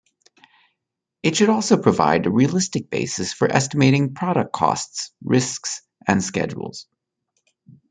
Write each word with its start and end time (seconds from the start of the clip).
It 1.21 1.35
should 1.35 1.49
also 1.49 1.79
provide 1.79 2.25
a 2.25 2.31
realistic 2.31 2.89
basis 2.89 3.33
for 3.33 3.47
estimating 3.47 4.15
product 4.15 4.51
costs, 4.51 5.11
risks, 5.23 5.83
and 6.07 6.23
schedules. 6.23 6.87